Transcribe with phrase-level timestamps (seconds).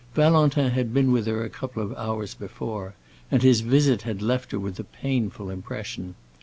[0.15, 2.95] Valentin had been with her a couple of hours before,
[3.29, 6.15] and his visit had left her with a painful impression.